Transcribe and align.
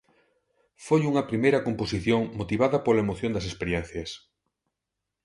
Foi 0.85 1.01
unha 1.09 1.27
primeira 1.29 1.63
composición 1.67 2.21
motivada 2.39 2.77
pola 2.85 3.03
emoción 3.05 3.31
das 3.33 3.47
experiencias. 3.51 4.09